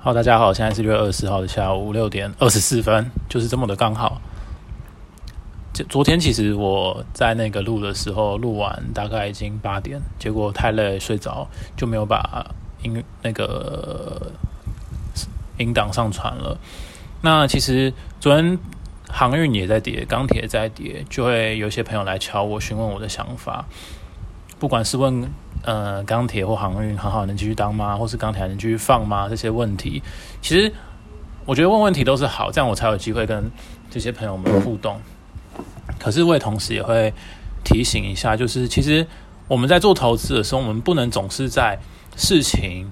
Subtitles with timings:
[0.00, 4.20] 好，大家好，现在是六月二十号的下午六点二十四分，就是这么的刚好。
[5.72, 12.46] 就昨天其实我在那个录的时候，录完大概已经八点，结果太累睡着，就没有把
[12.84, 14.30] 音那个
[15.56, 16.56] 音档上传了。
[17.22, 18.56] 那其实昨天
[19.08, 23.66] 航运也在跌，钢铁在跌，就会有些朋友来敲我，询问我的想法，
[24.60, 25.28] 不管是问。
[25.64, 27.96] 呃，钢铁或航运很好，能继续当吗？
[27.96, 29.28] 或是钢铁还能继续放吗？
[29.28, 30.02] 这些问题，
[30.40, 30.72] 其实
[31.44, 33.50] 我觉得问问题都是好，这样我才有机会跟
[33.90, 34.98] 这些朋友们互动。
[35.98, 37.12] 可是我也同时也会
[37.64, 39.06] 提醒一下，就是其实
[39.48, 41.78] 我们在做投资的时候，我们不能总是在
[42.16, 42.90] 事情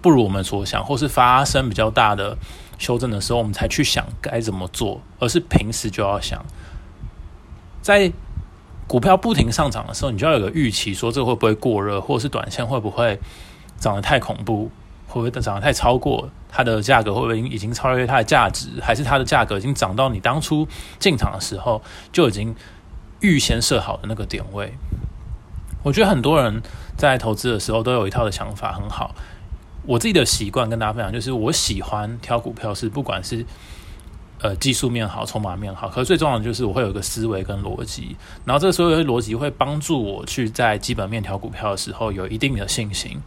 [0.00, 2.36] 不如我们所想，或是发生比较大的
[2.78, 6.44] 修正的时候，我们才去想该怎么做，而是平时就要想
[7.82, 8.12] 在。
[8.86, 13.18] 股票不停上涨的时候，你就要有个预期，说这会不会过热，或者是短线会不会
[13.78, 14.70] 涨得太恐怖，
[15.08, 22.54] 会不会涨得太超过它的价格，会不会已经超越它的价值，还是它的价格已经涨到你当初进场的时候就已经
[23.20, 24.74] 预先设好的那个点位？
[25.82, 26.62] 我觉得很多人
[26.96, 29.14] 在投资的时候都有一套的想法，很好。
[29.86, 33.44] 我自己的习惯跟大家分享，就是我喜欢挑股票，是不管是。
[34.40, 43.18] 呃，技术面好，筹码面好，可是最重要的就是我会有一个思维跟逻辑，然后这个所有的逻辑会帮助我去在基本面挑股票的时候有一定的信心。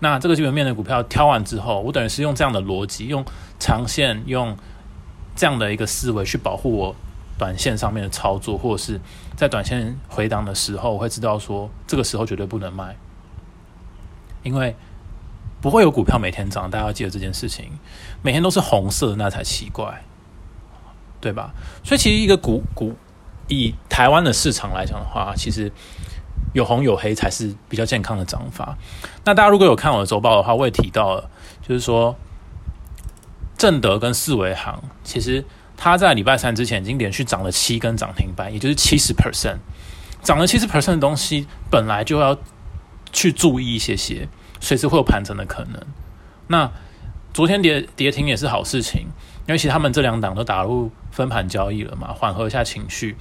[0.00, 3.24] 那这个基本面的股票挑完之后，我等于是用这样的逻辑，用
[3.58, 4.54] 长线，用
[5.34, 6.94] 这样的一个思维去保护我
[7.38, 9.00] 短线上面的操作，或者是
[9.36, 12.96] 在短线回档的时候，我会知道说这个时候绝对不能卖，
[14.42, 14.74] 因为
[15.62, 17.70] 不会有股票每天涨，大家要记得这件事情，
[18.20, 20.02] 每天都是红色那才奇怪。
[21.20, 21.52] 对吧？
[21.84, 22.96] 所以其实一个股股
[23.48, 25.70] 以台湾的市场来讲的话，其实
[26.54, 28.78] 有红有黑才是比较健康的涨法。
[29.24, 31.30] 那大家如果有看我的周报的话，我也提到了，
[31.66, 32.16] 就是说
[33.58, 35.44] 正德跟四维行，其实
[35.76, 39.58] 它在礼拜三之前已经连续涨了七根涨停板，也就是七十 percent，
[40.22, 42.38] 涨了七十 percent 的东西，本来就要
[43.12, 44.28] 去注意一些些，
[44.60, 45.82] 随时会有盘整的可能。
[46.46, 46.70] 那
[47.34, 49.08] 昨天跌跌停也是好事情。
[49.50, 53.16] 因为其实他们这两档都打入分盘交易了嘛，缓和一下情绪。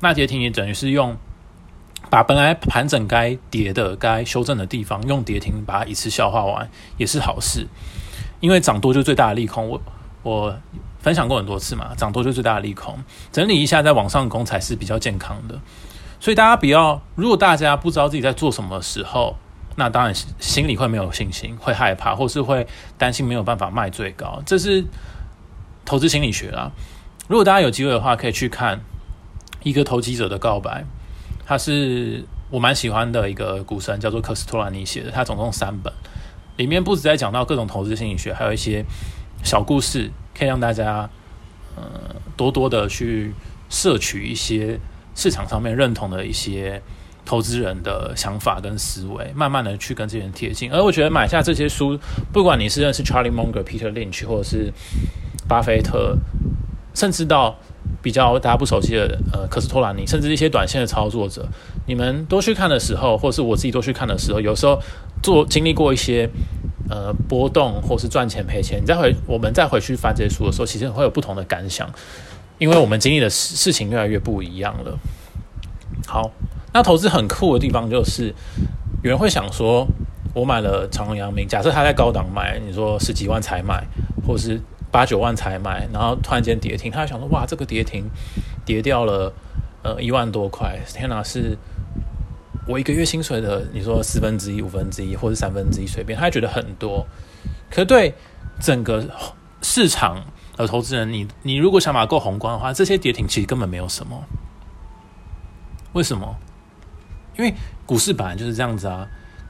[0.00, 1.14] 那跌停也等于是用
[2.08, 7.66] 把本来盘整该跌的、该修正的地方，用跌停把它一次消化完，也是好事。
[8.40, 9.82] 因为涨多就最大的利空，我
[10.22, 10.58] 我
[10.98, 12.98] 分享过很多次嘛，涨多就最大的利空，
[13.30, 15.60] 整理一下再往上攻才是比较健康的。
[16.18, 19.36] 所以大家不要，如果大家不知道自己在做什么时候，
[19.74, 22.66] 那当然心里会没有信心，会害怕，或是会
[22.96, 24.82] 担心没有办法卖最高，这是。
[25.86, 26.70] 投资心理学啦，
[27.28, 28.80] 如果大家有机会的话，可以去看
[29.62, 30.84] 一个投机者的告白，
[31.46, 35.92] 他是我蛮喜欢的一个股神，叫做科斯托兰尼写的，他总共三本，
[36.56, 38.84] 里面不止在讲到各种投资心理学，还有一些
[39.42, 41.08] 小故事，可以让大家
[41.76, 43.32] 呃多多的去
[43.70, 44.78] 摄取一些
[45.14, 46.82] 市场上面认同的一些
[47.24, 50.72] 投资人的想法跟思维，慢慢的去跟这些人贴近。
[50.72, 51.98] 而我觉得买下这些书，
[52.32, 54.72] 不管你是认识 Charlie Munger、Peter Lynch，或者是
[55.48, 56.16] 巴菲特，
[56.94, 57.56] 甚至到
[58.02, 61.46] 比较大家不熟悉的呃，科斯托兰尼，甚至一些短线的操作者，
[61.86, 64.80] 你们都去看的时候，或是我自己都去看的时候，有时候
[65.22, 66.28] 做经历过一些
[66.88, 71.88] 呃波动，或是赚钱赔钱，你再回我们再回去翻这些书的时候，其实会有不同的感想，
[72.58, 74.98] 因为我们经历的事事情越来越不一样了。
[76.06, 76.30] 好，
[76.72, 78.34] 那投资很酷的地方就是，
[79.02, 79.86] 有人会想说，
[80.34, 83.86] 我买了长隆、阳明，假设他在高档买，你说十几万才买，
[84.26, 84.60] 或是。
[84.96, 88.08] 八九万才买，然后突然间跌停，他就想说：哇，这个跌停
[88.64, 89.30] 跌掉了
[89.82, 91.54] 呃一万多块，天哪，是
[92.66, 97.06] 我一个月薪水的，你说四分之一、五分之一或者三分之一随便，他觉得很多。
[97.70, 98.14] 可对
[98.58, 99.06] 整个
[99.60, 100.24] 市场
[100.56, 104.24] 的投资人，你你如果想法够宏观的话，这些跌停其实根本没有什么。
[105.92, 106.34] 为什么？
[107.36, 107.52] 因为
[107.84, 109.06] 股市本来就是这样子啊。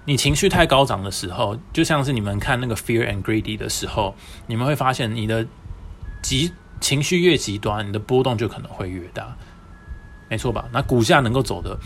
[0.07, 4.15] 你情绪太高涨的时候，就像是你们看那个《Fear and Greedy》的时候，
[4.47, 5.45] 你们会发现你的
[6.23, 9.37] 极情绪越极端，你的波动就可能会越大，
[10.29, 10.67] 没错吧？
[10.73, 11.77] 那股价能够走的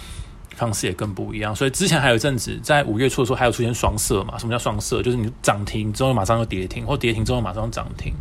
[0.55, 1.56] 方式也更不一样。
[1.56, 4.37] 所以之前还有一阵子，在五月初的时候，还有出现双色嘛？
[4.37, 5.02] 什么叫双色？
[5.02, 8.12] 就是你涨停之后马上又跌停，或跌停之后马上涨停。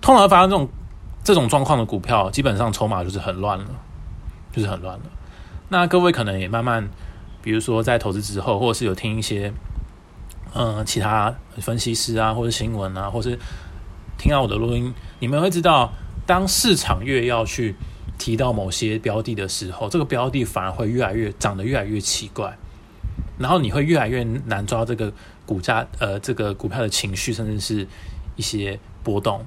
[0.00, 0.68] 通常发生这种
[1.22, 3.66] 这种状况的股票，基本上筹码就是很乱了，
[4.52, 5.04] 就是很乱了。
[5.68, 6.90] 那各位可能也慢慢。
[7.42, 9.52] 比如说，在投资之后，或者是有听一些，
[10.54, 13.38] 嗯，其他分析师啊，或者新闻啊，或是
[14.18, 15.92] 听到我的录音，你们会知道，
[16.26, 17.76] 当市场越要去
[18.18, 22.58] 提到某些标的的时候，这个标的反而会越来越涨得越来越奇怪，
[23.38, 25.12] 然后你会越来越难抓这个
[25.46, 27.86] 股价，呃，这个股票的情绪，甚至是
[28.36, 29.46] 一些波动。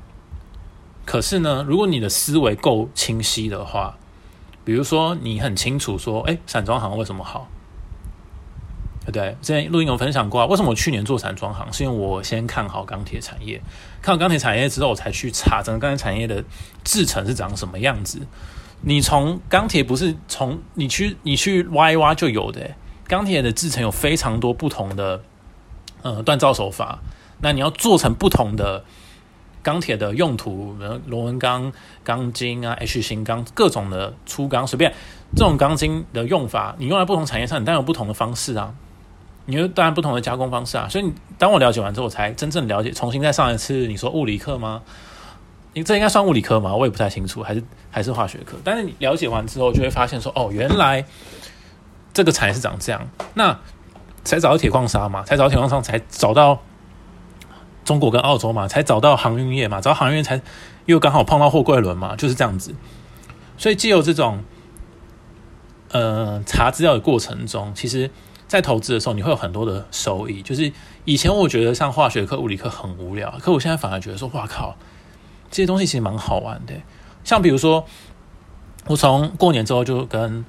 [1.05, 3.97] 可是呢，如果你的思维够清晰的话，
[4.63, 7.49] 比如说你很清楚说，哎，散装行为什么好？
[9.11, 9.35] 对？
[9.41, 11.71] 之前录音有分享过，为什么我去年做散装行？
[11.71, 13.61] 是因为我先看好钢铁产业，
[14.01, 16.43] 看好钢铁产业之后，我才去查整个钢铁产业的
[16.83, 18.19] 制成是长什么样子。
[18.81, 22.71] 你从钢铁不是从你去你去挖一挖就有的，
[23.07, 25.21] 钢铁的制成有非常多不同的
[26.01, 26.99] 呃锻造手法，
[27.41, 28.83] 那你要做成不同的。
[29.63, 30.75] 钢铁的用途，
[31.05, 31.71] 螺纹钢、
[32.03, 34.91] 钢筋啊，H 型钢，各种的粗钢，随便
[35.35, 38.73] 这种钢筋的用法，你用在不同产业上，你当然有不同的方式啊。
[39.45, 40.88] 你有当然不同的加工方式啊。
[40.89, 42.91] 所以你，当我了解完之后，我才真正了解。
[42.91, 44.81] 重新再上一次，你说物理课吗？
[45.73, 46.75] 你这应该算物理课吗？
[46.75, 48.57] 我也不太清楚，还是还是化学课。
[48.63, 51.05] 但是你了解完之后，就会发现说，哦，原来
[52.13, 53.07] 这个产业是长这样。
[53.33, 53.59] 那
[54.23, 56.59] 才找到铁矿砂嘛，才找到铁矿砂，才找到。
[57.83, 60.39] 中国跟澳洲嘛，才找到航运业嘛，找到航运业才
[60.85, 62.75] 又刚好碰到货柜轮嘛，就是这样子。
[63.57, 64.44] 所以，既有这种
[65.89, 68.11] 呃查资料的过程中，其实
[68.51, 70.42] 在投资的时候，你会有很多的收益。
[70.42, 70.69] 就是
[71.06, 74.75] 以前我觉得上化学课、物理课很无聊，可我现在反而觉得说，哇靠，
[75.50, 76.74] 这些东西其实蛮好玩的。
[77.24, 77.86] 像比如说，
[78.88, 80.44] 我从过年之后就跟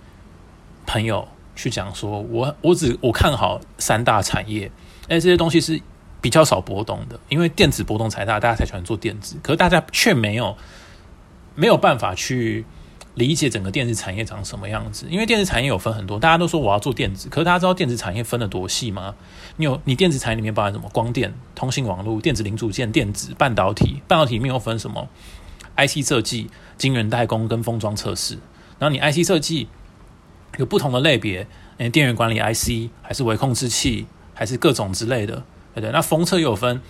[0.85, 4.73] 朋友去讲说，我我只我看好三大产业，
[5.05, 5.81] 哎，这些东西是。
[6.21, 9.35] 比较少波动的，因为电子波动才大，大家才喜欢做电子。
[9.43, 10.57] 可是大家却没有
[11.57, 12.65] 没有办法去
[13.15, 15.07] 理解整个电子产业长什么样子。
[15.11, 19.15] 因为电子产业有分很多，大家都说我要做电子，可是大家知道电子产业分得多细吗？
[19.57, 20.89] 你有你电子产业里面包含什么？
[20.93, 25.09] 光电、通信网络、电子零组件、电子半导体，半导体里面又分什么
[25.77, 28.39] ？IC 设计、晶圆代工跟封装测试。
[28.79, 29.69] 然后你 IC 设计
[30.59, 31.47] 有不同的类别，
[31.79, 35.43] 诶，电源管理 IC 还是微控制器，还是各种之类的。
[35.75, 36.81] 对对，那封测又有分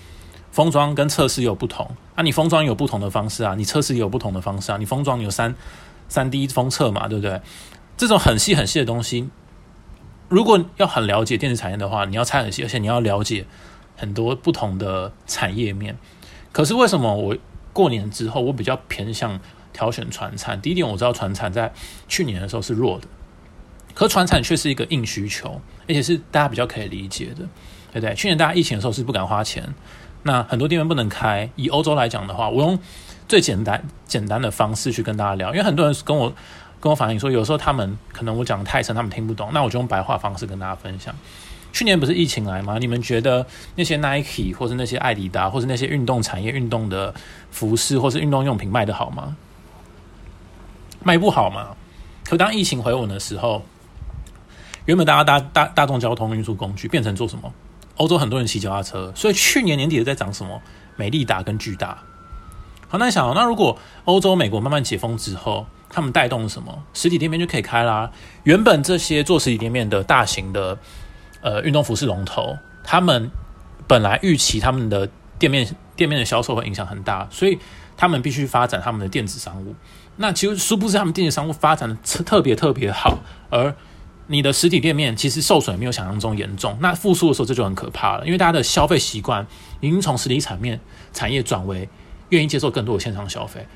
[0.51, 5.55] 封装跟测试有不同，啊，你封装有不同的方式啊，你测试也有不同的方式啊，你封装有三
[6.09, 7.41] 三 D 封测嘛，对不对？
[7.97, 9.29] 这种很细很细的东西，
[10.29, 13.47] 如果要很了解电子产业的话，你要拆很细，而且你要了解
[13.97, 15.97] 很多不同的产业面。
[16.51, 17.37] 可是为什么我
[17.73, 19.39] 过年之后我比较偏向
[19.73, 20.61] 挑选船产？
[20.61, 21.73] 第一点，我知道船产在
[22.09, 23.07] 去年的时候是弱的，
[23.95, 27.47] 可船产却是一个硬需求，而且是大家比较可以理解的。
[27.93, 28.15] 对不对？
[28.15, 29.75] 去年大家疫情的时候是不敢花钱，
[30.23, 31.51] 那很多店面不能开。
[31.57, 32.79] 以欧洲来讲的话，我用
[33.29, 36.33] 最简单简单的方式去跟大家聊，因为很多人跟我
[36.81, 41.15] 跟我反映说，有时候他们可能我讲的太深，他们听不懂，那我就用白话方式跟大家分享。
[41.73, 42.77] 去年不是疫情来吗？
[42.79, 43.47] 你们觉得
[43.77, 47.15] 那些 Nike 或是那些艾迪达或是那些运动产业、运动的
[47.51, 49.37] 服饰或是运动用品卖的好吗？
[51.03, 51.75] 卖不好吗？
[52.25, 53.63] 可当疫情回稳的时候，
[54.85, 57.53] 原本大家大大大众交通运输工具变成做什么？
[57.97, 60.61] 欧洲很多人骑脚踏车，所以去年年底在涨什么？
[60.97, 62.03] 美利达跟巨大。
[62.93, 66.85] 好，那想，那如果欧洲、美国慢慢解封之后，他们带动什么？
[66.93, 68.11] 实体店面就可以开啦。
[68.43, 70.77] 原本这些做实体店面的大型的
[71.41, 73.31] 呃运动服饰龙头，他们
[73.87, 75.09] 本来预期他们的
[75.39, 77.59] 店面店面的销售会影响很大，所以
[77.97, 79.75] 他们必须发展他们的电子商务。
[80.17, 83.75] 那其实殊不知，他们电子商务发展的特别特别好，而
[84.27, 89.47] 你的实体店面其实受损没有想象中严重，那复苏的时候这就很可怕了，因为大家的消费习惯
[89.81, 90.79] 已经从实体产面
[91.15, 91.89] 产业转为
[92.33, 93.67] 愿意接受更多的线上消费，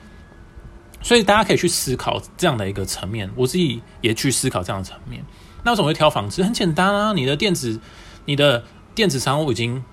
[1.00, 5.24] 所以大家可以去思考这样的一个层面，我自己也去思考这样的层面。
[5.62, 6.42] 那为什么会挑纺织？
[6.42, 7.80] 很简单啊，你的电子、
[8.24, 9.84] 你的电子商务已经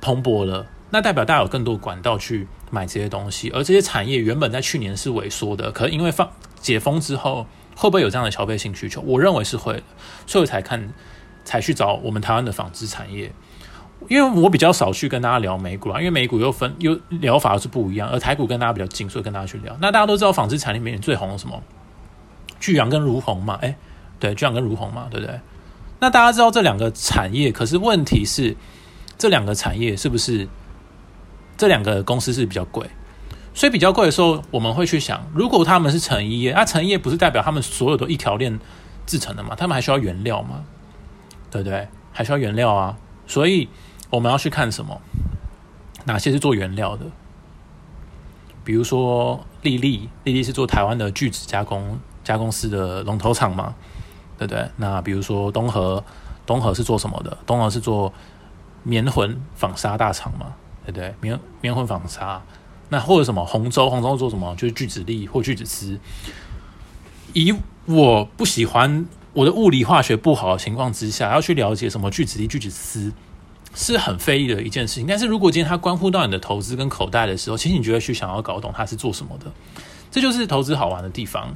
[0.00, 6.30] 蓬勃了，那代表大家有更多管道去买这些东西，而这些产业原本在去年是萎缩的，可因为放
[6.60, 7.46] 解封之后。
[7.76, 9.00] 会不会有这样的消费性需求？
[9.00, 9.82] 我认为是会的，
[10.26, 10.92] 所以我才看，
[11.46, 13.32] 才去找我们台湾的纺织产业。
[14.08, 19.76] 因为我比较少去跟大家聊美股啊，因为美股又分又聊法是不一样，而台股跟大家比较近，所以跟大家去聊。
[19.80, 21.62] 那大家都知道纺织产业里面最红的什么？
[22.58, 23.76] 巨阳跟如虹嘛，哎，
[24.18, 25.38] 对，巨阳跟如虹嘛，对不对？
[26.00, 28.56] 那大家知道这两个产业，可是问题是
[29.18, 30.48] 这两个产业是不是
[31.56, 32.86] 这两个公司是比较贵？
[33.52, 38.58] 所以比较贵的时候，我们会去想，如果他们是成衣业，那成衣业不是代表他们所有的一条链
[39.06, 39.54] 制成的嘛？
[39.54, 40.64] 他们还需要原料吗？
[41.50, 41.86] 对不对？
[42.12, 42.96] 还需要原料啊！
[43.26, 43.68] 所以
[44.10, 45.00] 我们要去看什么？
[46.04, 47.06] 哪些是做原料的？
[48.64, 53.74] 比如说丽丽，丽丽是做台湾的聚酯加工加工司的龙头厂嘛？
[54.38, 54.68] 对不对？
[54.76, 56.02] 那比如说东河，
[56.44, 57.36] 东河是做什么的？
[57.46, 58.12] 东河是做
[58.82, 60.54] 棉混纺纱大厂嘛？
[60.84, 61.14] 对不对？
[61.20, 62.42] 棉棉混纺纱。
[62.88, 64.54] 那或者什么红州，红州做什么？
[64.56, 65.98] 就是聚酯粒或聚酯丝。
[67.32, 67.54] 以
[67.86, 73.12] 我不喜欢我的物理化学不好的情况之下，要去了解什么聚酯粒、聚酯丝，
[73.74, 75.06] 是很费力的一件事情。
[75.06, 79.46] 但是如果今天它关乎到你的投资跟口袋的时候，其实你就会去想要搞懂它是做什么的。
[80.10, 81.54] 这就是投资好玩的地方。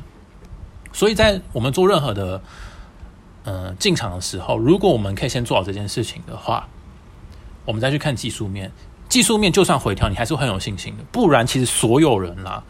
[0.92, 2.40] 所以在我们做任何的
[3.44, 6.68] 嗯进场的时候，如果我们可以先做好这件事情的话，
[7.64, 8.70] 我们再去看技术面。
[9.08, 11.04] 技术面就算回调，你还是很有信心的。
[11.12, 12.62] 不然，其实所有人啦，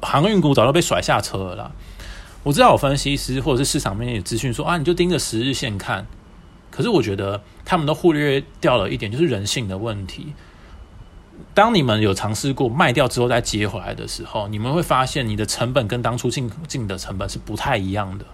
[0.00, 1.72] 航运股早就被甩下车了啦。
[2.42, 6.06] 我知道有分析师或者是市场面的资讯说啊，你就盯着十日线看。
[6.72, 10.34] 可是我觉得他们都忽略掉了一点，就是人性的问题。
[11.54, 18.24] 当你们有尝试过卖掉之后再接回来的时候，你们会发现你的成本跟当初进进的成本是不太一样的。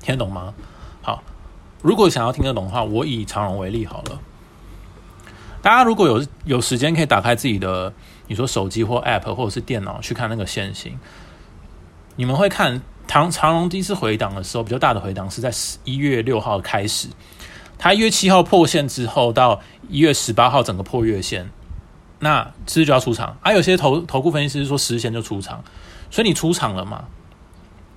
[0.00, 0.54] 听得懂吗？
[1.02, 1.22] 好，
[1.82, 4.20] 如果想要听得懂的话，我以长荣为例好了。
[5.62, 7.92] 大家如果有有时间，可以打开自己的
[8.26, 10.98] 你说手机或 App 或者是电脑去看那个线型，
[12.16, 12.80] 你们会看
[13.10, 17.08] 长长荣第一次回档的时候，比较大的回档是在十一月六号开始，
[17.76, 21.50] 它一月七号破线之后，到一月十八号整个破月线，
[22.20, 23.36] 那其实就要出场？
[23.42, 25.64] 而有些投投顾分析师说十线就出场，
[26.08, 27.06] 所以你出场了嘛？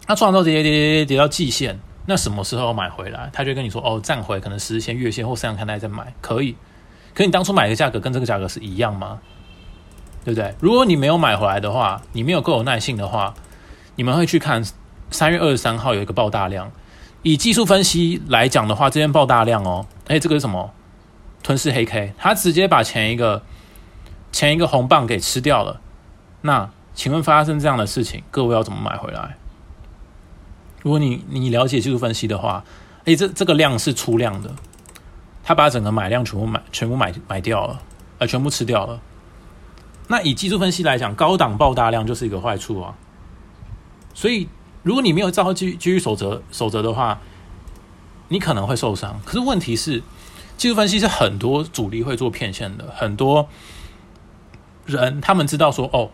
[0.08, 3.30] 那出场之后跌跌跌跌跌到季线，那什么时候买回来？
[3.32, 6.56] 他就跟你说哦，站回可能十线、月线或三阳看待再买，可以。
[7.14, 9.20] 可你当初买的价格跟这个价格是一样吗？
[10.26, 10.56] 对不对？
[10.60, 13.36] 如果你没有买回来的话，你没有够有耐性的话，
[13.96, 14.64] 你们会去看
[15.14, 16.70] 三月二十三号有一个爆大量。
[17.22, 20.74] 以技术分析来讲的话，这边爆大量哦，哎，这个是什么？
[21.42, 23.42] 吞噬黑 K，它直接把前一个
[24.34, 25.80] 前一个红棒给吃掉了。
[26.42, 29.38] 那请问发生这样的事情，各位要怎么买回来？
[30.82, 32.66] 如果你你了解技术分析的话，
[33.06, 34.52] 哎，这这个量是出量的。
[35.46, 37.82] 他把整个买量全部买全部买买掉了，
[38.20, 39.00] 呃，全部吃掉了。
[40.08, 42.96] 那以技术分析来讲，高档爆大量就是一个坏处啊。
[44.14, 44.48] 所以，
[44.84, 47.20] 如果你没有照继继续守则守则的话，
[48.28, 49.20] 你可能会受伤。
[49.26, 50.04] 可是问题是，
[50.58, 53.48] 技术分析是很多主力会做骗线的，很多
[54.86, 56.12] 人他们知道说，哦，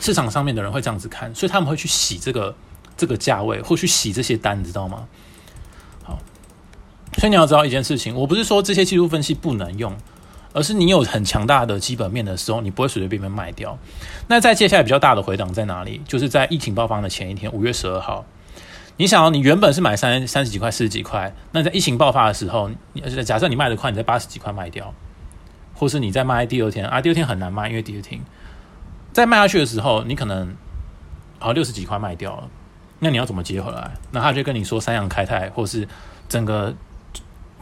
[0.00, 2.56] 市场上面的人会这样子看，所以他们会去洗这个
[2.96, 5.06] 这个价位，或去洗这些单，你知道吗？
[6.02, 6.18] 好
[7.18, 9.96] 所以你要知道一件事情，我不是说这些技术分析不能用，
[10.54, 13.76] 而是你有很强大的基本面的时候，你不会随随便便卖掉。
[14.28, 16.00] 那在接下来比较大的回档在哪里？
[16.06, 18.24] 就是在疫情爆发的前一天，五月十二号。
[18.96, 22.70] 你想，你原本是买三三十几块、四十几块，那在疫情爆发的时候，
[23.26, 24.94] 假设你卖的快，你在八十几块卖掉，
[25.74, 28.20] 或是你在卖第二天啊，第二天很难卖，因为第二天
[29.12, 30.54] 再卖下去的时候，你可能
[31.40, 32.48] 好六十几块卖掉了，
[33.00, 33.90] 那你要怎么接回来？
[34.12, 35.88] 那他就跟你说三阳开泰，或是
[36.28, 36.72] 整个。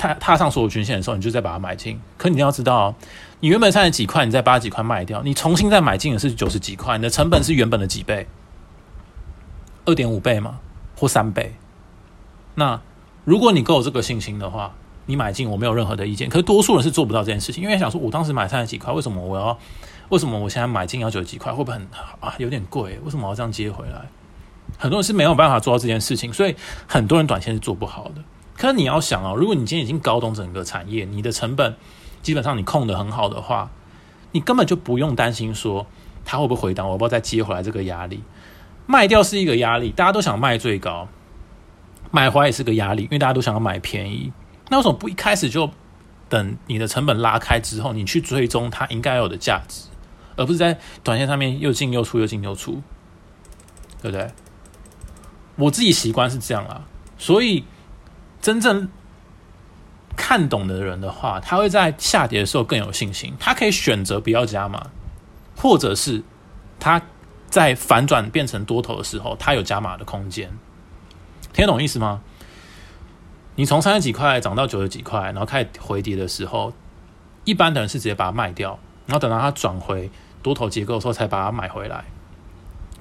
[0.02, 2.00] 踏踏上所有均线的时候，你就再把它买进。
[2.18, 2.92] 可你要知道，
[3.38, 8.26] 你原本三十几块，你再八十几块卖掉，你重新再买进的是九十几块，你的成本是原本的几倍？
[9.84, 10.58] 二点五倍吗？
[10.96, 11.54] 或三倍？
[12.56, 12.80] 那
[13.24, 14.74] 如果你够有这个信心的话，
[15.06, 16.28] 你买进我没有任何的意见。
[16.28, 19.56] 可是多数人是做不到这件事情，因为想说，我当时买三十几块，为什么我要？
[20.08, 21.52] 为什么我现在买进要九十几块？
[21.52, 21.88] 会不会很
[22.20, 22.34] 啊？
[22.38, 22.98] 有点贵？
[23.04, 24.08] 为什么要这样接回来？
[24.78, 26.56] 很多人是没有办法做到这件事情，所以
[26.86, 28.22] 很多人短线是做不好的。
[28.54, 31.74] 可是你要想哦，如果你今天已经搞懂整个产业，你的成本
[32.22, 33.70] 基本上你控的很好的话，
[34.30, 35.86] 你根本就不用担心说
[36.24, 38.22] 它会不会回档，我要不知道再接回来这个压力。
[38.86, 41.08] 卖掉是一个压力，大家都想卖最高，
[42.10, 44.32] 买回来也是个压力，因为大家都想要买便宜。
[44.68, 45.70] 那为什么不一开始就
[46.28, 49.88] 等你的成本拉开之后，你去追踪它应该有的价值，
[50.36, 52.82] 而不是在短线上面又进又出，又进又出，
[54.02, 54.30] 对不对？
[55.56, 56.84] 我自己习惯是这样啊，
[57.16, 57.64] 所以。
[58.42, 58.88] 真正
[60.16, 63.32] 看懂的人的话，他会在下跌的时候更有信心。
[63.38, 64.88] 他可以选择不要加码，
[65.56, 66.24] 或者是
[66.80, 67.00] 他
[67.48, 70.50] 在反转变成多头的时候，他有加码的空间。
[71.52, 72.20] 听得懂意思吗？
[73.54, 76.72] 你从三十几块涨到九十几块，然后开始回跌的时候，
[77.44, 80.10] 一般的人是直接把它卖掉，然后等到它转回
[80.42, 82.04] 多头结构的时候才把它买回来。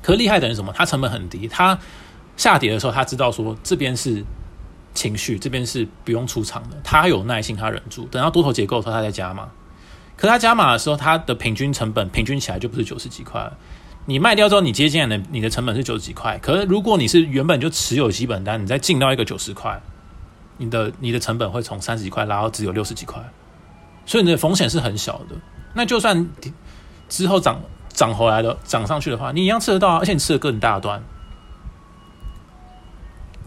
[0.03, 0.71] 可厉害的人什么？
[0.71, 1.79] 他成本很低，他
[2.37, 4.23] 下跌的时候他知道说这边是。
[4.93, 9.49] 情绪这边是不用出场的，他有耐心，他忍住，等到多头结构的时候，他再加码。
[10.17, 13.51] 可他加码的时候，他的平均成本平均起来就不是九十几块。
[14.05, 16.37] 你卖掉之后，你接进来的你的成本是九十几块。
[16.39, 19.81] 可是如果你是原本就持有基本单，你再进到一个九十块，
[20.57, 23.23] 你的你的成本会从三十几块拉到只有六十几块，
[24.05, 25.35] 所以你的风险是很小的。
[25.73, 26.29] 那就算
[27.09, 31.01] 之后涨涨回来的涨上去的话，你一样吃得到，而且你吃的更大段。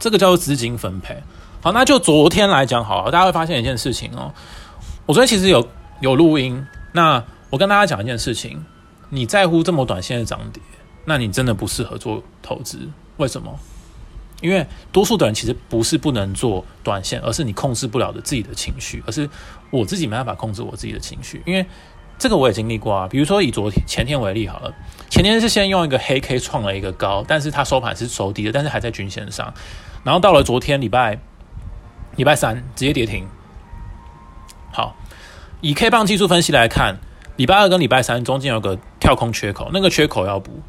[0.01, 1.23] 这个叫做资金分配。
[1.65, 4.31] 好，那就昨天来讲，好了，大家会发现一件事情哦。
[5.07, 5.67] 我昨天其实有
[6.01, 8.63] 有录音，那我跟大家讲一件事情：
[9.09, 10.63] 你在乎这么短线的涨跌，
[11.07, 12.91] 那你真的不适合做投资。
[13.17, 13.59] 为什么？
[14.43, 19.27] 因为多数的人其实不是不能做短线，而是你控制不了的自己的情绪，而是
[19.71, 21.43] 我自己没办法控制我自己的情绪。
[21.47, 21.65] 因为
[22.19, 24.71] 这个我也经历过啊，比如说以昨天前天为例好了，
[25.09, 29.51] 前天是先用一个黑 K 创了一个高，但是它收盘是收低的，但是还在均线上，
[30.03, 31.19] 然后到了昨天礼拜
[32.17, 33.27] 礼拜三直接跌停。
[34.73, 34.95] 好，
[35.61, 36.97] 以 K 棒技术分析来看。
[37.37, 40.63] 礼拜二跟礼拜三中间有个跳空缺口，那个缺口要补。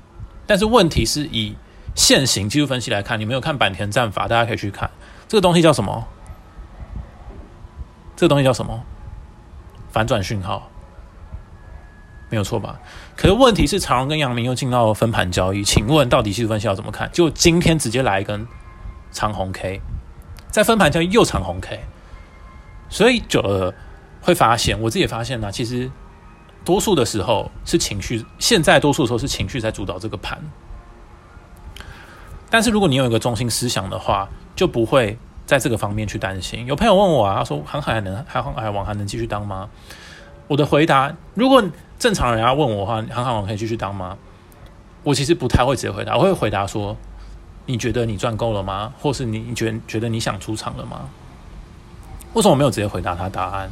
[0.47, 1.55] 但是问题是以
[1.93, 4.89] 现行技术分析来看，你没有看坂田战法，大家可以去看
[5.27, 6.07] 这个东西叫什么？
[8.15, 8.83] 这个东西叫什么？
[9.91, 10.71] 反转讯号，
[12.31, 12.79] 没有错吧？
[13.15, 17.07] 可是问题是长荣跟阳明又进到分盘交易，请问到底技术分析要怎么看？
[17.13, 18.47] 就今天直接来一根
[19.11, 19.81] 长红 K，
[20.55, 21.81] 在分盘交易又长红 K，
[22.87, 23.73] 所以久了
[24.21, 25.91] 会发现，我自己也发现呢，其实。
[26.63, 30.41] 多数的时候是情绪，现在多数的时候是情绪在主导这个盘。
[32.49, 36.65] 但是如果你有一个中心思想的话，就不会在这个方面去担心。
[36.65, 39.69] 有朋友问我啊，他说航海还能航海王还能继续当吗？
[40.47, 41.63] 我的回答，如果
[41.99, 44.17] 正常人要问我的话，航海王可以继续当吗？
[45.03, 46.97] 我其实不太会直接回答，我会回答说：
[47.65, 48.93] 你觉得你赚够了吗？
[48.99, 51.09] 或是你你觉觉得你想出场了吗？
[52.33, 53.71] 为什么我没有直接回答他答案？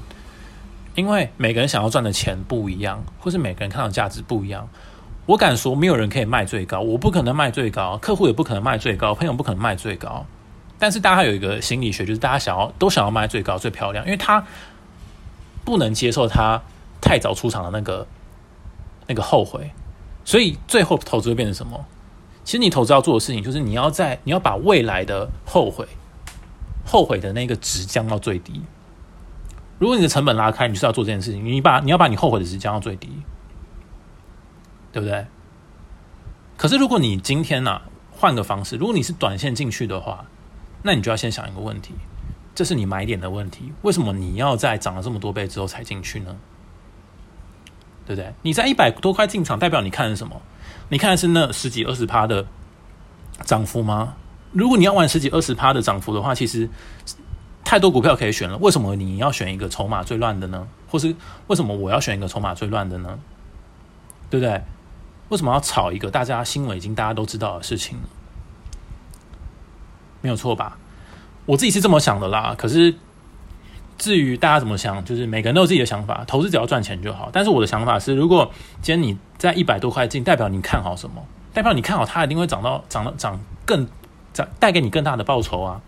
[0.95, 4.67] 因为每个人想要赚的钱不一样，或是每个人看到价值不一样。
[5.25, 10.25] 我敢说，没有人可以卖最高，我不可能卖最高，客户也不可能卖最高，朋友不可能卖最高。
[10.77, 14.45] 但是大家有一个心理学，就是大家想要都想要卖最高、最漂亮，因为他
[15.63, 16.61] 不能接受他
[17.01, 18.05] 太早出场的那个
[19.07, 19.71] 那个后悔，
[20.25, 21.85] 所以最后投资会变成什么？
[22.43, 25.87] 其实你投资要做的事情，就是你要在你要把未来的后悔、
[26.85, 28.61] 后悔的那个值降到最低。
[29.79, 33.09] 如果你的成本拉开，你是要做这件事情，你把你要把你后悔的值降到最低，
[34.91, 35.25] 对不对？
[36.57, 37.81] 可是如果你今天呢
[38.11, 40.25] 换个方式，如果你是短线进去的话，
[40.83, 41.93] 那你就要先想一个问题，
[42.53, 43.71] 这是你买点的问题。
[43.81, 46.35] 为什么你要在涨了这么多倍之后才进去呢？
[48.05, 48.33] 对不对？
[48.41, 50.41] 你在一百多块进场，代表你看的是什么？
[50.93, 52.45] 你看是那十几二十趴的
[53.43, 54.13] 涨幅吗？
[54.51, 56.69] 如果你要玩十几二十趴的涨幅的话，其实。
[57.65, 60.67] 太多股票可以选了，为什么你要选一个筹码最乱的呢？
[60.87, 61.15] 或是
[61.47, 63.17] 为什么我要选一个筹码最乱的呢？
[64.29, 64.61] 对不对？
[65.29, 67.97] 为什么要炒一个大家新闻已经大家都知道的事情？
[70.21, 70.77] 没有错吧？
[71.47, 72.53] 我自己是这么想的啦。
[72.55, 72.93] 可是
[74.03, 76.25] 至于大家怎么想，就是每个人都有自己的想法。
[76.27, 77.29] 投资只要赚钱就好。
[77.31, 81.25] 但是我的想法是，如果今天你在一百多块进，代表你看好什么？
[81.53, 83.87] 代表你看好它一定会涨到涨到涨更
[84.33, 85.79] 涨，带给你更大的报酬啊！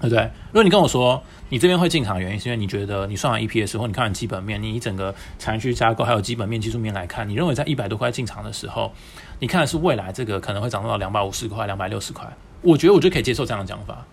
[0.00, 0.24] 对不对？
[0.48, 8.92] 如果你跟我说你这边会进场的原因，是因为你觉得你算完 EPS 后，你看完基本面，你整个产业区架构还有基本面、技术面来看，你认为在一百多块进场的时候，
[9.38, 12.26] 你看的是未来这个可能会涨到两百五十块、两百六十块，
[12.62, 14.04] 我觉得我就可以接受这样的讲法。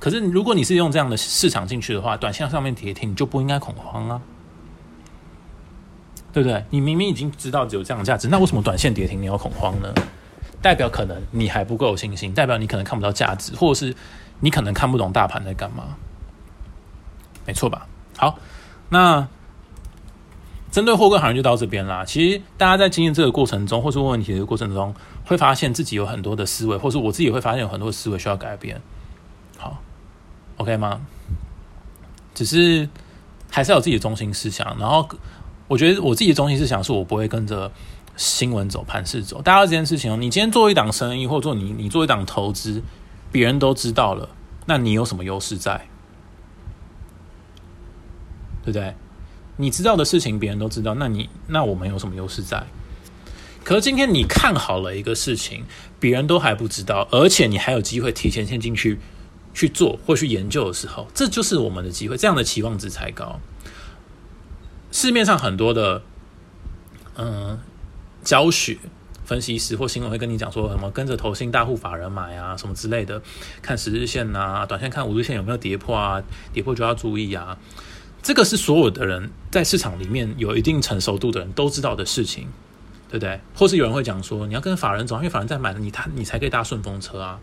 [0.00, 4.20] 可是如果你是用这样的市场进去的话，短线上面跌停，你就不应该恐慌啊，
[6.32, 6.64] 对不对？
[6.70, 9.94] 你明明已经知道只有这样的价值，那为什么短线跌停你要恐慌呢？
[10.60, 13.94] 代表可能你还不够有信心，代表你可能看不到价值，或者是。
[14.42, 15.96] 你可能看不懂大盘在干嘛，
[17.44, 17.86] 没错吧？
[18.16, 18.38] 好，
[18.88, 19.28] 那
[20.70, 22.06] 针对货柜行业就到这边啦。
[22.06, 24.94] 其实大家在经验这个过程中，或是问问题的过程中，
[25.26, 28.80] 会发现自己有很多的思维，或是我自己会发现有很多思维需要改变。
[30.60, 31.00] ，OK 吗？
[32.34, 32.86] 只是
[33.50, 34.78] 还是要有自己的中心思想。
[34.78, 35.08] 然后，
[35.66, 37.72] 我觉得我自己的中心思想是我不会跟着
[38.16, 39.40] 新闻走、盘势走。
[39.40, 42.82] 大家这件事情哦，你今天做一档生意，或做你你做一档投资。
[43.32, 44.28] 别人都知道了，
[44.66, 45.86] 那你有什么优势在？
[48.62, 48.94] 对不对？
[49.56, 52.66] 你知道的事情别人都知道，那你那我们有什么优势在？
[53.62, 55.64] 可是今天你看好了一个事情，
[56.00, 58.98] 别人都还不知道，而且你还有机会提前先进去
[59.54, 62.16] 去做或去研究的时候，这就是我们的机会。
[62.16, 63.40] 这样的期望值才高。
[64.92, 66.02] 市面上很多的
[67.16, 67.58] 嗯
[68.24, 68.78] 教学。
[69.22, 73.22] 分析师或新闻会跟你讲说什么跟着投信大户法人买啊什么之类的，
[73.62, 76.20] 看十日线呐，短线看五日线有没有跌破啊，
[76.52, 77.56] 跌破就要注意啊。
[78.24, 82.48] 这个是所有的人在市场里面有一定成熟度的人都知道的事情，
[83.08, 83.40] 对不对？
[83.54, 87.38] 或是有人会讲说你要跟法人走，因为法人在买，你他你才可以搭顺风车啊。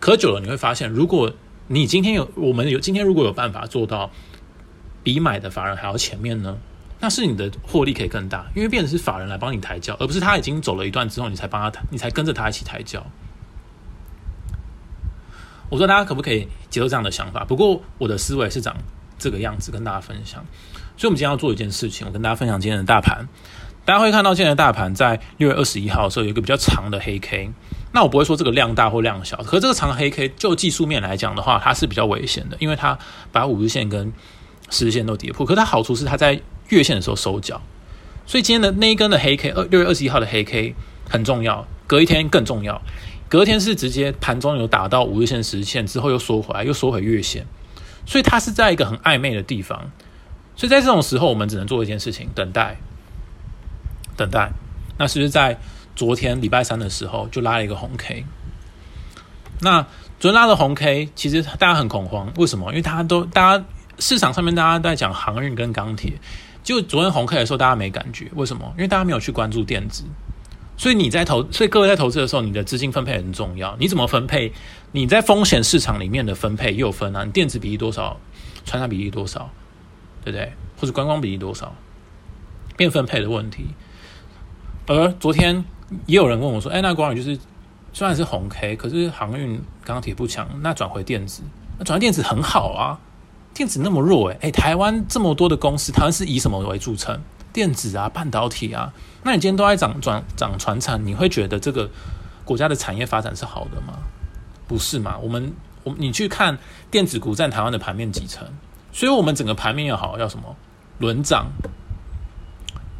[0.00, 1.32] 可久了你会发现，如果
[1.66, 4.10] 你今天有我们有今天如果有办法做到
[5.02, 6.58] 比买的法人还要前面呢？
[7.00, 13.06] 那是你的获利可以更大，因为变成是法人来帮你抬轿，而不是他已经走了一段之后，你才帮他抬，你才跟着他一起抬轿。
[15.70, 17.44] 我说大家可不可以接受这样的想法？
[17.44, 18.76] 不过我的思维是长
[19.16, 20.44] 这个样子，跟大家分享。
[20.96, 23.28] 所以，我们今天要做一件事情，我跟大家分享今天的大盘。
[23.84, 27.52] 大家会看到，现在大盘在六月二十一号的时候有一个比较长的黑 K，
[27.92, 32.98] 那我不会说这个量大或量小，可这个长黑 K 就技术面来讲的话，它是比较危险的，因为它
[33.32, 34.12] 把五日线跟
[34.70, 35.46] 十日线都跌破。
[35.46, 37.60] 可它好处是它在月线的时候收脚，
[38.26, 40.74] 所以今天的那一根的黑 K，二六月二十一号的黑 K
[41.08, 42.80] 很重要，隔一天更重要。
[43.30, 47.46] 隔天是直接盘中有打到五日线、十日线之后又缩回来，又缩回月线，
[48.06, 49.90] 所以它是在一个很暧昧的地方。
[50.56, 52.78] 所以在这种时候，我们只能做一件事情：等待，
[54.16, 54.50] 等待。
[54.98, 55.58] 那是不是在
[55.98, 58.24] 昨天礼拜三的时候就拉了一个红 K？
[59.60, 59.82] 那
[60.20, 62.68] 昨天拉的红 K，其实大家很恐慌，为什么？
[62.70, 63.64] 因为大家都，大家
[63.98, 66.12] 市场上面大家在讲航运跟钢铁，
[66.62, 68.72] 就昨天红 K 的时候，大家没感觉，为什么？
[68.76, 70.04] 因为大家没有去关注电子。
[70.76, 73.76] 所以你在投，所以各位在投资的时候，你的资金分配很重要。
[73.80, 74.52] 你怎么分配？
[74.92, 77.24] 你在风险市场里面的分配又分啊？
[77.24, 78.16] 你电子比例多少？
[78.64, 79.50] 传染比例多少？
[80.24, 80.52] 对不对？
[80.80, 81.74] 或者观光比例多少？
[82.76, 83.66] 变分配的问题。
[84.86, 85.64] 而昨天
[86.06, 87.38] 也有人问我说：“哎，那光宇就是
[87.92, 91.42] 虽然是红 K，可是航运钢铁不强，那转回电子，
[91.78, 92.98] 那转回电子很好啊。
[93.54, 97.20] 电子那么弱，哎哎，台湾这么多的公司，台湾是以什么为著称？
[97.52, 98.92] 电子啊，半导体啊。”
[99.24, 101.90] 那你今天都在涨转涨船产，你会觉得这个
[102.44, 103.98] 国家的产业发展是好的吗？
[104.66, 105.18] 不是嘛？
[105.18, 106.58] 我们我你去看
[106.90, 108.46] 电子股占台湾的盘面几成，
[108.92, 110.54] 所以我们整个盘面要好要什么
[110.98, 111.50] 轮涨，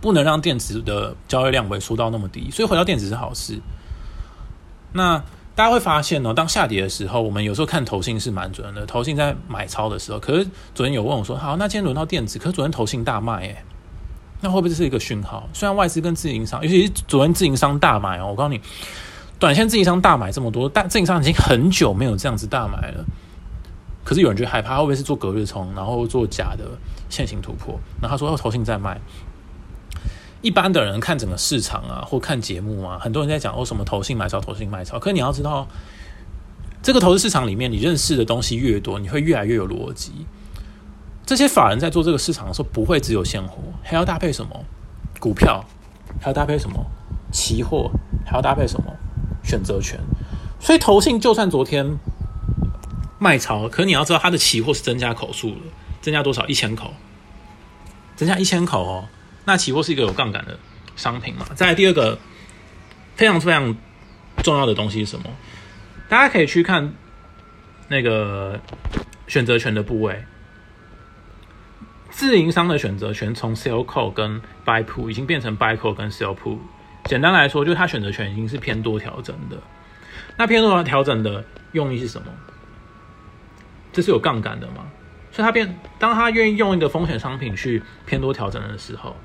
[0.00, 3.60] 不能让电子的交易量萎缩到那么低，所以回到电子是好事。
[4.92, 5.18] 那
[5.54, 13.56] 大家会发现呢，当下跌的时候，我们有时候看投信是蛮准的，投信在买超的时候，可是昨天有问我说，好，那今天轮到电子，可是昨天投信大卖，诶。
[14.40, 15.48] 那会不会是一个讯号？
[15.52, 18.60] 虽然外资跟自营商，尤其是昨天自营商大买哦，我告诉你，
[19.40, 23.04] 短线自营商大买这么多，但自营商已经很久没有这样子大买了。
[24.04, 26.64] 可是有人觉得害怕，会不会是做隔日冲，然后做假的
[27.10, 27.74] 线型突破？
[28.00, 29.00] 然后他说要投信在卖。
[30.40, 34.98] 一般的人看整个市场啊，或看节目啊，很多人在讲哦什么投信买超，投信卖超。
[34.98, 35.66] 可是你要知道，
[36.80, 40.26] 这个投资市场里面，你认识的东西越多，你会越来越有逻辑。
[41.26, 44.64] 这些法人在做这个市场的时候，不会只有现货，还要搭配什么
[45.18, 45.64] 股票，
[46.20, 46.86] 还要搭配什么
[47.32, 47.90] 期货，
[48.24, 48.94] 还要搭配什么
[49.42, 49.98] 选择权。
[50.60, 51.98] 所以投信就算昨天
[53.18, 55.60] 卖超，可你要知道它的期货是增加口数了，
[56.00, 56.46] 增加多少？
[56.46, 56.92] 一千口，
[58.16, 59.04] 增加一千口哦。
[59.48, 60.58] 那期货是一个有杠杆的
[60.94, 61.46] 商品嘛？
[61.54, 62.18] 再第二个
[63.16, 63.74] 非常非常
[64.42, 65.24] 重要的东西是什么？
[66.06, 66.92] 大家可以去看
[67.88, 68.60] 那个
[69.26, 70.22] 选择权的部位。
[72.10, 76.58] 自营商的选择权从 sell call 跟 buy put 已经变成 buy call 跟 sell put。
[77.06, 79.56] 简单来说，就是它选择权已经是偏多调整的。
[80.36, 82.26] 那偏多调整的用意是什么？
[83.94, 84.84] 这是有杠杆的嘛？
[85.32, 89.16] 所以它变，当他愿意用一个风险商品去偏多调整的时候，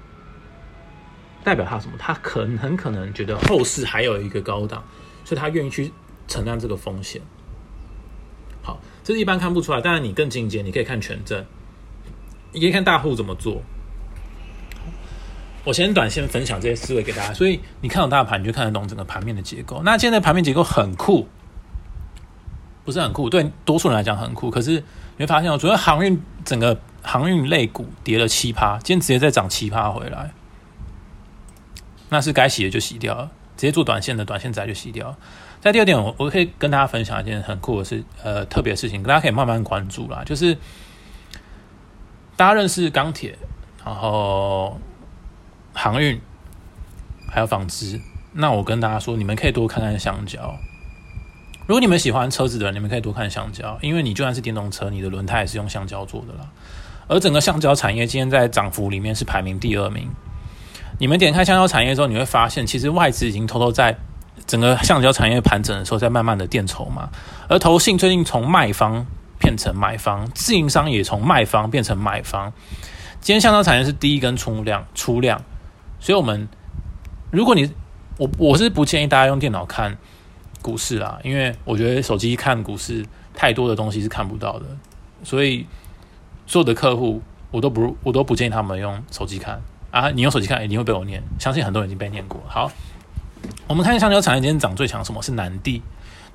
[1.44, 1.94] 代表他什么？
[2.00, 4.84] 他可能很可能觉得后市还有一个高档，
[5.26, 5.92] 所以他愿意去
[6.28, 7.22] 承担这个风险。
[8.62, 11.46] 好，这是一般看不出来，但是你更进阶，你可以看权证。
[12.54, 13.62] 你可以看大户怎么做。
[15.66, 19.82] 我先短线分享这些思维给大家，所以你看懂大盘，你就看得懂整个盘面的结构。
[19.84, 21.28] 那现在盘面结构很酷，
[22.84, 24.52] 不是很酷，对多数人来讲很酷。
[24.52, 30.34] 可是你会发现哦，主要航运整个航运类股跌了七趴，今天直接再涨七趴回来，
[32.14, 35.14] 那是该洗的就洗掉，直接做短线的短线仔就洗掉。
[35.60, 40.58] 在第二点，我我可以跟大家分享一件很酷的事，呃，特别的事情，大家可以慢慢关注啦，就是。
[42.36, 43.38] 大家认识钢铁，
[43.86, 44.80] 然后
[45.72, 46.20] 航运，
[47.30, 48.02] 还有纺织。
[48.34, 50.58] 那我跟大家说，你们可以多看看橡胶。
[51.68, 56.50] 如果你们喜欢车子的，你们可以多看橡胶，因为你就算是电动车，你的轮胎也是用橡胶做的啦。
[57.08, 60.10] 而整个橡胶产业今天在涨幅里面是排名第二名。
[61.00, 63.98] 你们点开橡胶产业之后，你会发现，其实外资已经偷偷在
[64.46, 67.10] 整个橡胶产业盘整的时候，在慢慢的垫筹嘛。
[67.48, 69.06] 而投信最近从卖方。
[69.40, 72.54] 变成买方，自营商也从卖方变成买方。
[73.20, 75.44] 今天橡胶产业是第一根出量，出量，
[76.00, 76.48] 所以我们
[77.30, 77.70] 如果你
[78.18, 79.98] 我我是不建议大家用电脑看
[80.62, 84.66] 股市啦，因为我觉得手机看股市太多的东西是看不到的，
[85.26, 85.68] 所以
[86.48, 89.62] 所有的客户我都不我都不建议他们用手机看
[89.94, 92.42] 啊，你用手机看一定会被我念，相信很多人已经被念过。
[92.48, 92.72] 好，
[93.68, 95.84] 我们看橡胶产业今天涨最强什么是南地？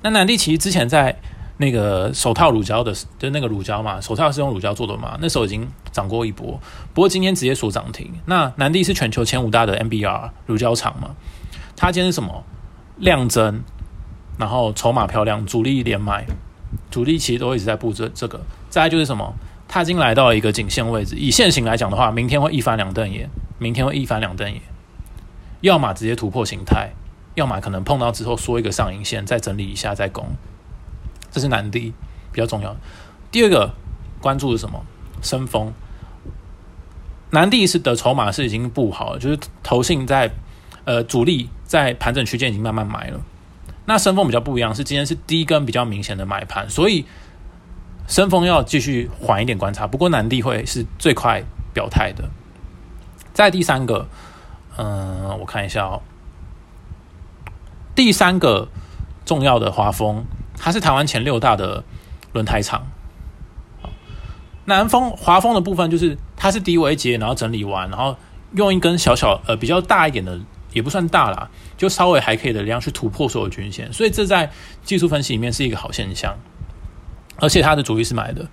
[0.01, 1.15] 那南地其实之前在。
[1.61, 6.57] 那个手套乳胶的，就那个乳胶嘛，手套是用乳胶做的嘛，那时候已经涨过一波，
[6.93, 8.09] 不过今天直接锁涨停。
[8.25, 11.13] 那南地是全球前五大的 M B R 乳胶厂嘛，
[11.75, 12.45] 它今天是什么
[12.95, 13.61] 量增，
[14.37, 16.25] 然后筹码漂亮，主力连买，
[16.89, 18.39] 主力其实都一直在布置这个。
[18.69, 19.33] 再就是什么，
[19.67, 24.61] 它已经来到一个颈线位置，以现行来讲的话，明天会一翻两瞪眼，明天会一翻两瞪眼，
[25.61, 26.89] 要么直接突破形态，
[27.35, 30.25] 要么可能碰到之后缩一个上影线，再整理一下再攻，
[31.29, 31.93] 这是南地
[32.31, 32.75] 比较重要。
[33.31, 33.73] 第二个
[34.19, 34.83] 关注是什么？
[35.21, 35.71] 升风。
[37.31, 40.31] 南地是的筹码是已经布好了，就是投信在
[40.85, 43.19] 呃主力在盘整区间已经慢慢买了。
[43.85, 47.05] 那升风比较不一样，是今天是第一根比较明显的买盘，所以
[48.07, 49.85] 升风要继续缓一点观察。
[49.85, 51.43] 不过南地会是最快
[51.73, 52.23] 表态的。
[53.33, 54.07] 再第三个，
[54.77, 56.01] 嗯，我看一下哦，
[57.95, 58.67] 第三个
[59.25, 60.25] 重要的华丰，
[60.57, 61.83] 它是台湾前六大的
[62.33, 62.85] 轮胎厂。
[64.65, 68.15] 南风华丰的部分就是它是低位接，然后整理完，然后
[68.53, 70.39] 用一根小小呃比较大一点的，
[70.73, 74.51] 也不算大啦，就稍微还可以的量去突破所有均线，所以这在
[74.83, 76.37] 技术分析里面是一个好现象。
[77.37, 78.45] 而且它的主力是买的，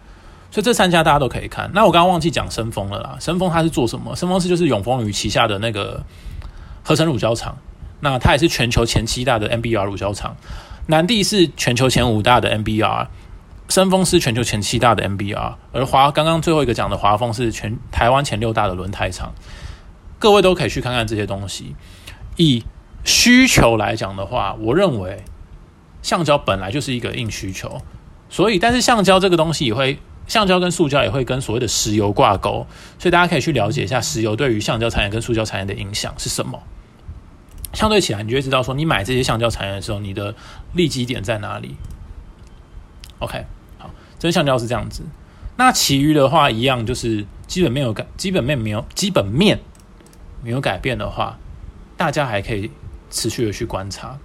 [0.51, 1.71] 所以这三家大家都可以看。
[1.75, 4.15] 那我刚刚忘记讲深丰了啦，深丰它是做什么？
[4.17, 6.03] 深丰是就是永丰余旗下的那个
[6.83, 7.57] 合成乳胶厂，
[8.01, 10.37] 那它也是全球前七大的 NBR 乳胶厂，
[10.87, 13.09] 南地是全球前五大的 NBR。
[13.69, 19.35] 深丰是全球前七大的 MBR，而华刚刚最后一个讲的华丰是全台湾前六大的轮胎厂，
[20.21, 21.75] 各位都可以去看看这些东西。
[22.37, 22.65] 以
[23.03, 25.25] 需求来讲的话，我认为
[26.01, 27.83] 橡胶本来就是一个硬需求，
[28.29, 32.67] 所以但是橡胶这个东西也会，橡胶跟塑胶也会跟所谓的石油挂钩，
[32.99, 36.63] 所以大家可以去了解一下石油对于橡胶产业跟塑胶产业的影响是什么。
[37.73, 40.35] 相对起来，你就会知道说，你买这些橡胶产业的时候，你的
[40.73, 41.77] 利基点在哪里。
[43.19, 43.45] OK
[43.79, 43.91] 好。
[44.19, 45.03] 真橡胶是这样子，
[45.57, 49.61] 那其余的话一样，就是基本面有改，基本面没有基本面
[50.43, 51.39] 没有改变的话，
[51.97, 52.71] 大家还可以
[53.11, 54.19] 持续的去观察。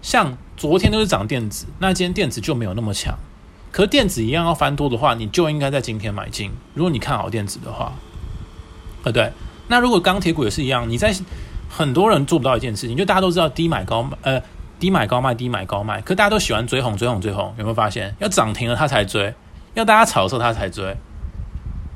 [0.00, 3.18] 像昨天都是涨电子，那今天电子就没有那么强。
[3.70, 6.50] 可电子一样要翻多的话，你就应该在今天买进。
[6.74, 7.92] 如果你看好电子的话，
[9.04, 9.32] 呃对，
[9.68, 11.14] 那如果钢铁股也是一样，你在
[11.68, 14.42] 很多人做不到一件事情，就大家都知道低买高卖呃。
[14.80, 18.16] 低买高卖，低买高卖，可大家都喜欢追红，追红，追红，有没有发现？
[18.18, 19.34] 要涨停了他才追，
[19.74, 20.96] 要大家炒的时候他才追。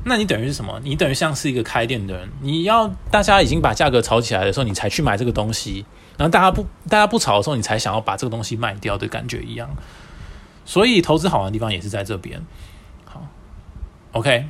[0.04, 0.78] 那你等于是什么？
[0.84, 5.86] 你等于像是一个开店的人，你要大家已经把价格炒起来的时候，你才去买这个东西，
[6.18, 9.70] 然后大家不大家不炒的时候，你才想要把这个东西卖掉的感觉一样。
[10.64, 12.42] 所以投资好的地方也是在这边。
[13.04, 13.26] 好
[14.12, 14.46] ，OK，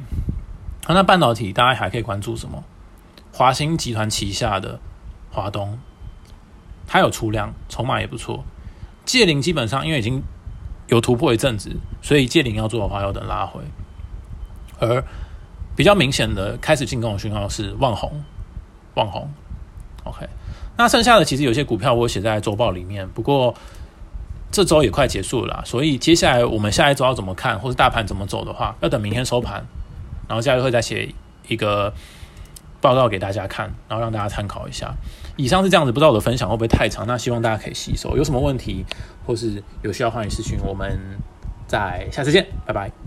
[0.88, 2.62] 那半导体大家还可以关注什么？
[3.32, 4.78] 华兴集团旗下的
[5.30, 5.78] 华东。
[6.86, 8.44] 它有出量，筹码也不错。
[9.06, 10.22] 借零基本上因为已经
[10.86, 13.62] 有突破一阵子，所以借零要做的话要等拉回。
[14.78, 15.02] 而
[15.74, 18.22] 比较明显的开始进攻的讯号是望红，
[18.94, 19.28] 望红。
[20.04, 20.28] OK，
[20.76, 23.54] 那剩下的其实有些股票我写在周报里面，不过
[24.54, 29.66] 这周也快结束了，所以接下来我们下一周要怎么看，或是大盘怎么走的话，要等明天收盘，
[30.28, 31.12] 然后下一会再写
[31.48, 31.92] 一个。
[32.80, 34.92] 报告给大家看，然后让大家参考一下。
[35.36, 37.06] 以上是这样子，不知道我的分享会不会太长？
[37.06, 38.14] 那希望大家可以吸收。
[38.14, 38.84] 有什么问题
[39.24, 40.58] 或是有需要，欢迎私讯。
[40.62, 41.00] 我们
[41.66, 43.04] 在下次见，拜拜。